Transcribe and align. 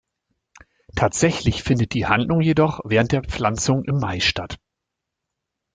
Tatsächlich 0.95 1.61
findet 1.61 1.93
die 1.93 2.07
Handlung 2.07 2.41
jedoch 2.41 2.79
während 2.85 3.11
der 3.11 3.21
"Pflanzung" 3.23 3.85
im 3.85 3.99
Mai 3.99 4.19
statt. 4.19 4.57